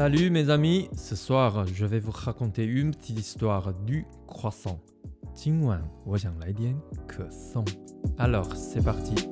[0.00, 4.80] Salut mes amis, ce soir je vais vous raconter une petite histoire du croissant.
[8.16, 9.28] Alors c'est parti.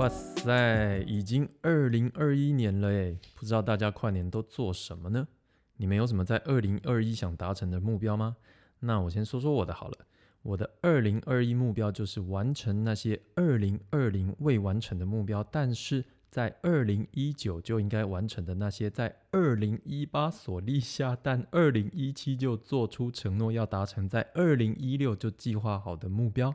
[0.00, 5.28] 哇塞，已经二零二一年了诶，不知道大家跨年都做什么呢？
[5.76, 8.38] 你们有什么在二零二一想达成的目标吗？
[8.78, 9.98] 那我先说说我的好了。
[10.40, 26.54] 我的二零二一目标就是完成那些二零二零未完成的目标，但是在二零一九就应该完成的那些，在二零一八所立下，但二零一七就做出承诺要达成，在二零一六就计划好的目标。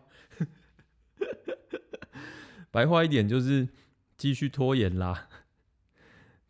[2.75, 3.69] 白话一点就是
[4.17, 5.29] 继续拖延啦。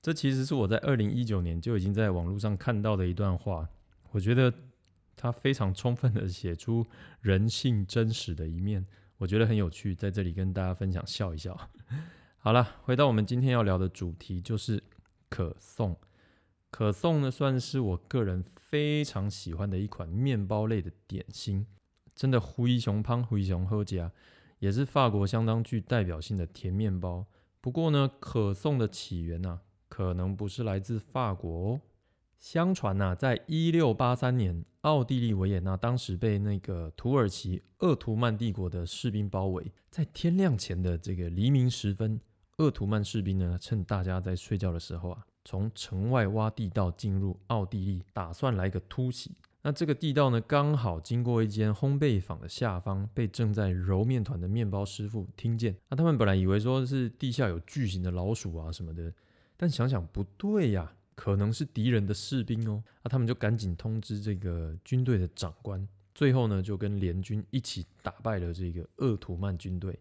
[0.02, 3.70] 这其实是我在二零一九年就已经在网络上看到的一段话，
[4.10, 4.52] 我觉得
[5.16, 6.84] 它非常充分的写出
[7.22, 8.84] 人性真实的一面，
[9.20, 11.56] 我觉得很有趣，在这里跟大家分享笑一笑。
[12.42, 14.82] 好了，回到我们今天要聊的主题，就是
[15.30, 15.96] 可颂。
[16.72, 21.68] 可颂呢，算是我个人非常喜欢的一款面包类的点心，
[22.16, 24.12] 真的灰熊胖灰熊喝家。
[24.60, 27.26] 也是法国相当具代表性的甜面包。
[27.62, 31.82] 不过呢，可颂的起源呢，可能不是来自法国哦。
[32.38, 42.22] 相传呐，在一六八三年，奥地利维也纳当时被那个土耳其鄂图曼帝国的士兵包围，在天亮前的这个黎明时分，
[42.58, 49.32] 鄂图曼士兵呢，趁大家在睡觉的时候啊，从城外挖地道进入奥地利，打算来个突袭。
[49.68, 55.76] 那这个地道呢，刚好经过一间烘焙坊的下方，被正在揉面团的面包师傅听见。
[55.90, 59.12] 那他们本来以为说是地下有巨型的老鼠啊什么的，
[59.58, 62.84] 但想想不对呀，可能是敌人的士兵哦。
[63.02, 65.84] 那他们就赶紧通知这个军队的长官，
[66.14, 69.98] 最后呢就跟联军一起打败了这个鄂图曼军队。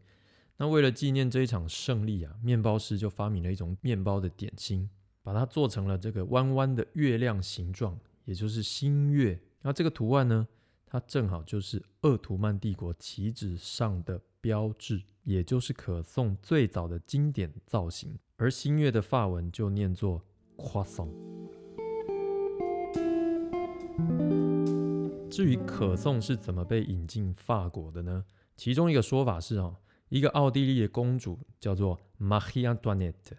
[0.59, 4.91] 那为了纪念这一场胜利啊，面包师就发明了一种面包的点心，
[5.23, 9.41] 把它做成了这个弯弯的月亮形状，也就是新月。
[9.67, 10.47] 那这个图案呢，
[10.85, 18.19] 它正好就是鄂图曼帝国旗帜上的标志，也就是可颂最早的经典造型。
[18.37, 20.21] 而新月的法文就念作
[20.59, 21.09] croissant。
[25.31, 28.27] 至于可颂是怎么被引进法国的呢？
[28.57, 29.79] 其中一个说法是哦，
[30.11, 33.39] 一个奥地利的公主叫做 Marie Antoinette，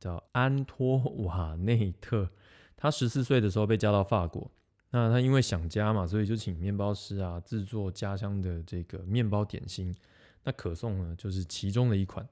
[0.00, 2.30] 叫安托瓦内特，
[2.74, 4.50] 她十四岁的时候被嫁到法国。
[4.90, 9.94] 那他因为想家嘛，所以就请面包师啊制作家乡的这个面包点心。
[10.44, 12.26] 那可颂呢，就是其中的一款，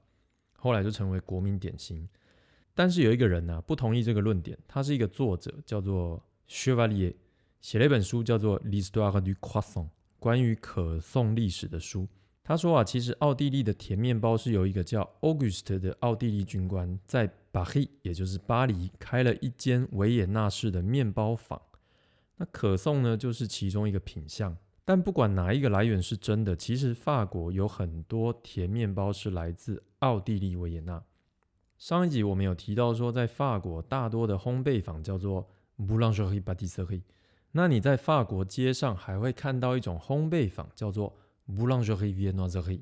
[0.57, 2.09] 后来就成为国民点心。
[2.73, 7.13] 但是有一个人呢不同意这个论点，他是一个作者，叫做 Chevalier，
[7.61, 9.85] 写了一本书叫做《L'histoire du croissant》，
[10.17, 12.07] 关于可颂历史的书。
[12.43, 21.61] 他说啊，其实奥地利的甜面包是由一个叫 August 的奥地利军官在巴黎，也就是巴黎，开了一间维也纳式的面包坊。
[22.37, 24.55] 那可颂呢，就是其中一个品相。
[24.85, 31.03] 但不管哪一个来源是真的，其实法国有很多甜面包是来自奥地利维也纳。
[31.77, 37.01] 上一集我们有提到说，在法国大多的烘焙坊叫做 boulangerie pâtisserie。
[37.51, 41.17] 那你在法国街上还会看到一种烘焙坊叫做
[41.49, 42.81] boulangerie Viennoise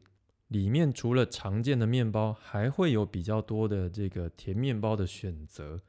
[0.50, 5.82] 里面除了常见的面包，还会有比较多的这个甜面包的选择。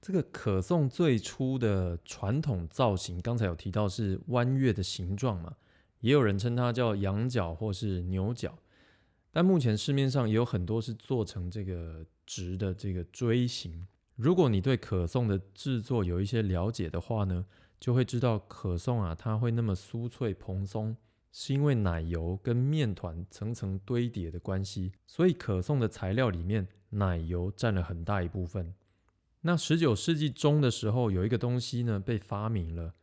[0.00, 5.56] 这个可颂最初的传统造型，刚才有提到是弯月的形状嘛，
[6.00, 8.56] 也有人称它叫羊角或是牛角，
[9.32, 13.86] 但目前市面上也有很多是做成这个直的这个锥形。
[14.14, 17.44] 如果你对可颂的制作有一些了解的话呢，
[17.80, 20.96] 就会知道可颂啊，它会那么酥脆蓬松，
[21.32, 28.72] 是因为奶油跟面团层层堆叠的关系，所以可颂的材料里面奶油占了很大一部分。
[29.46, 32.94] 那十九世纪中的时候，有一个东西呢被发明了，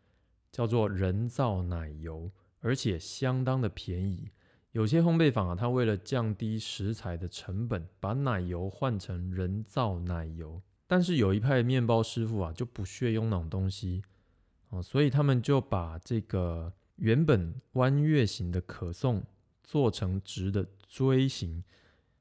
[0.52, 2.30] 叫做人造奶油，
[2.60, 4.30] 而且相当的便宜。
[4.74, 10.62] 有些烘焙坊啊，它为了降低食材的成本，把奶油换成人造奶油。
[10.86, 14.04] 但是有一派面包师傅啊，就不屑用那种东西
[14.68, 19.24] 哦，所以他们就把这个原本弯月形的可颂
[19.64, 21.64] 做成直的锥形，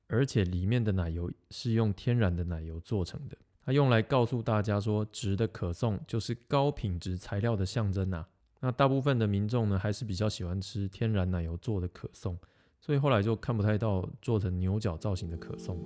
[0.07, 3.37] 而且里面的奶油是用天然的奶油做成的。
[3.65, 8.27] 它用来告诉大家说，直的可颂就是高品质材料的象征呐。
[8.61, 12.37] 那大部分的民众呢，还是比较喜欢吃天然奶油做的可颂，
[12.81, 15.79] 所以后来就看不太到做成牛角造型的可颂。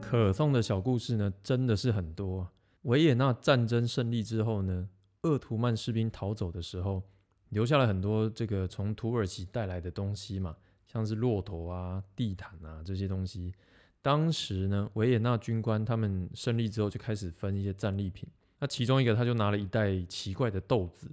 [0.00, 2.48] 可颂的小故事呢，真的是很多。
[2.82, 4.88] 维也纳战争胜利之后呢，
[5.22, 7.02] 鄂图曼士兵逃走的时候，
[7.50, 10.56] 留下了很多这个从土耳其带来的东西嘛，
[10.90, 13.54] 像是骆驼啊、地毯啊这些东西。
[14.02, 18.28] 当时呢，维也纳军官他们胜利之后就开始分一些战利品。
[18.58, 21.08] 那其中一个他就拿了一袋奇怪的豆子，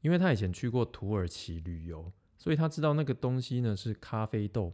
[0.00, 4.72] 因为他以前去过土耳其旅游，所以他知道那个东西呢是咖啡豆。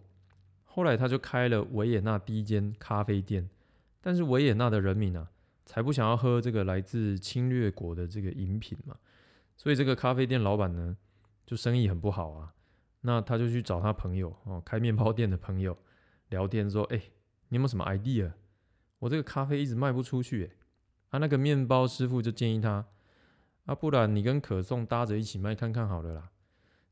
[0.65, 3.49] 后来他就开了维也纳第一间咖啡店，
[4.01, 5.31] 但是维也纳的人民啊，
[5.67, 8.97] 才不想要喝这个来自侵略国的这个饮品嘛，
[9.57, 10.97] 所以这个咖啡店老板呢，
[11.45, 12.55] 就生意很不好啊。
[13.07, 15.79] 那他就去找他朋友哦，开面包店的朋友
[16.31, 17.01] 聊天说：“哎，
[17.51, 18.33] 你有没有什么 idea？
[18.99, 20.51] 我这个咖啡一直卖不出去。”哎，
[21.11, 22.85] 啊，那个面包师傅就建议他
[23.67, 26.31] ：“啊，不然你跟可颂搭着一起卖看看好了啦。”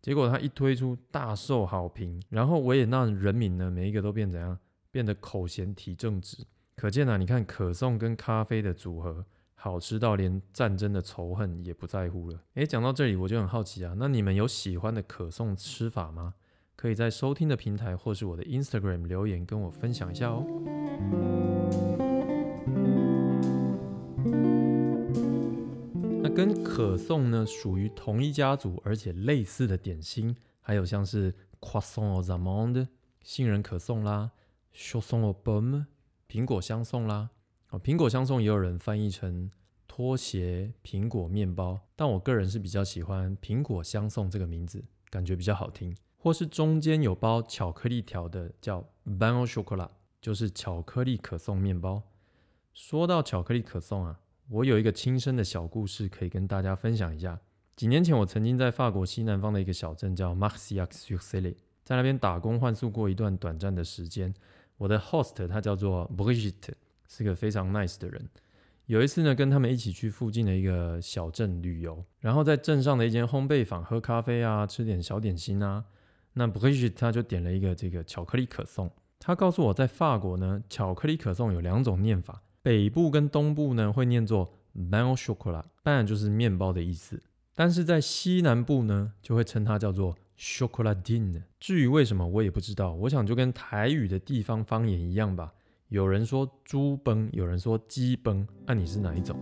[0.00, 4.56] 结果他一推出大受好评，然后维也纳人民呢，每一个都变怎样？
[4.92, 6.46] 变得口嫌体正直。
[6.76, 12.42] 可见啊，你看可颂跟咖啡的组合，好吃到连战争的仇恨也不在乎了。
[12.54, 16.34] 诶，讲到这里我就很好奇啊，那你们有喜欢的可颂吃法吗？
[16.76, 20.44] 可以在收听的平台或是我的 Instagram 留言跟我分享一下哦。
[26.22, 32.88] 那跟可颂呢属于同一家族，而且类似的点心，还有像是 croissant aux amandes
[33.22, 34.32] 杏仁可颂啦
[34.74, 35.86] ，chausson aux pommes
[36.28, 37.30] 苹果香颂啦。
[37.80, 39.50] 苹果香颂也有人翻译成
[39.86, 45.96] 拖鞋苹果面包，但我个人是比较喜欢苹果香颂这个名字，感觉比较好听。
[46.16, 49.90] 或是中间有包巧克力条的，叫 ban au chocolat，
[50.20, 52.02] 就是巧克力可颂面包。
[52.72, 54.20] 说到巧克力可颂啊。
[54.50, 57.40] 我有一个亲身的小故事可以跟大家分享一下。
[57.76, 64.34] 几年前，我曾经在法国西南方的一个小镇叫 Marciac-sur-Sele，在那边打工换宿过一段短暂的时间。
[64.76, 66.74] 我的 host 他叫做 Brigitte，
[67.08, 68.28] 是个非常 nice 的人。
[68.86, 75.84] 有一次呢，跟他们一起去附近的一个小镇旅游，然后在镇上的一间烘焙坊喝咖啡啊，吃点小点心啊。
[76.34, 78.90] 那 b r i g i t 他就点了一个这个巧克力可颂。
[79.18, 82.42] 他告诉我在法国呢，巧克力可颂有两种念法。
[82.60, 87.22] 北部跟东部呢会念作 ban chocolat，当然就是面包的意思。
[87.54, 91.42] 但是在西南部呢就会称它叫做 chocolatine。
[91.58, 95.54] 至于为什么我也不知道，我想就跟台语的地方方言一样吧。
[95.88, 99.36] 有人说猪崩，有人说鸡崩，那你是哪一种？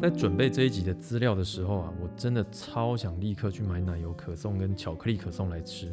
[0.00, 5.92] 在准备这一集的资料的时候啊，我真的超想立刻去买奶油可颂跟巧克力可颂来吃。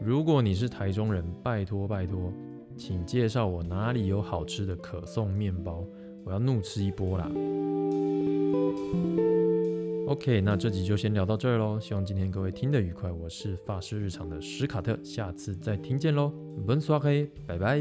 [0.00, 2.30] 如果你是台中人，拜托拜托，
[2.76, 5.82] 请介绍我哪里有好吃的可颂面包，
[6.24, 7.30] 我要怒吃一波啦
[10.14, 13.10] ok 那这集就先聊到这儿喽希望今天各位听得愉快。
[13.10, 16.32] 我是发饰日常的史卡特下次再听见喽
[16.64, 17.80] 本刷黑拜拜。